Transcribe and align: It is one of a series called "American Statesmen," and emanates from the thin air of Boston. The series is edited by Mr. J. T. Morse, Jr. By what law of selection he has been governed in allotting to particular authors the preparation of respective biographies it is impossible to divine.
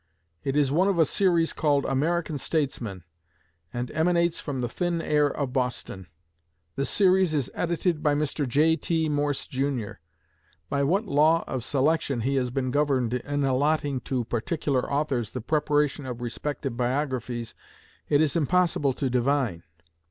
It 0.43 0.55
is 0.55 0.71
one 0.71 0.87
of 0.87 0.97
a 0.97 1.05
series 1.05 1.53
called 1.53 1.85
"American 1.85 2.39
Statesmen," 2.39 3.03
and 3.71 3.91
emanates 3.91 4.39
from 4.39 4.59
the 4.59 4.67
thin 4.67 4.99
air 4.99 5.27
of 5.27 5.53
Boston. 5.53 6.07
The 6.75 6.85
series 6.85 7.35
is 7.35 7.51
edited 7.53 8.01
by 8.01 8.15
Mr. 8.15 8.47
J. 8.47 8.75
T. 8.77 9.07
Morse, 9.09 9.45
Jr. 9.45 9.99
By 10.69 10.81
what 10.81 11.05
law 11.05 11.43
of 11.45 11.63
selection 11.63 12.21
he 12.21 12.33
has 12.33 12.49
been 12.49 12.71
governed 12.71 13.13
in 13.13 13.43
allotting 13.43 13.99
to 13.99 14.23
particular 14.23 14.91
authors 14.91 15.29
the 15.29 15.39
preparation 15.41 16.07
of 16.07 16.19
respective 16.19 16.75
biographies 16.75 17.53
it 18.09 18.21
is 18.21 18.35
impossible 18.35 18.93
to 18.93 19.07
divine. 19.07 19.61